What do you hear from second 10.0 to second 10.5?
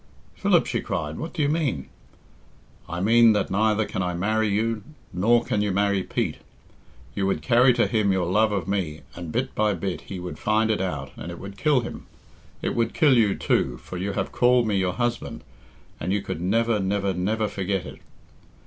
he would